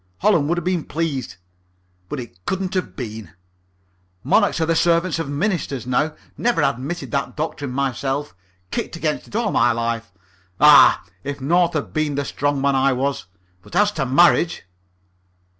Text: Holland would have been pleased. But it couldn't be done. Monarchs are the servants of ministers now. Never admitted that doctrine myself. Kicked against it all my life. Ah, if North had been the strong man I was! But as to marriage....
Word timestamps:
Holland 0.17 0.49
would 0.49 0.57
have 0.57 0.65
been 0.65 0.85
pleased. 0.85 1.35
But 2.09 2.19
it 2.19 2.43
couldn't 2.47 2.95
be 2.95 3.21
done. 3.21 3.35
Monarchs 4.23 4.59
are 4.59 4.65
the 4.65 4.75
servants 4.75 5.19
of 5.19 5.29
ministers 5.29 5.85
now. 5.85 6.15
Never 6.35 6.63
admitted 6.63 7.11
that 7.11 7.37
doctrine 7.37 7.69
myself. 7.69 8.33
Kicked 8.71 8.95
against 8.95 9.27
it 9.27 9.35
all 9.35 9.51
my 9.51 9.71
life. 9.71 10.11
Ah, 10.59 11.03
if 11.23 11.39
North 11.39 11.73
had 11.73 11.93
been 11.93 12.15
the 12.15 12.25
strong 12.25 12.59
man 12.59 12.75
I 12.75 12.93
was! 12.93 13.27
But 13.61 13.75
as 13.75 13.91
to 13.91 14.07
marriage.... 14.07 14.63